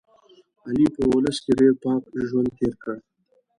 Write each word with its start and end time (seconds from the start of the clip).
علي 0.65 0.85
په 0.95 1.01
اولس 1.09 1.37
کې 1.43 1.51
ډېر 1.59 1.73
پاک 1.83 2.01
ژوند 2.29 2.49
تېر 2.57 2.73
کړ. 2.83 2.95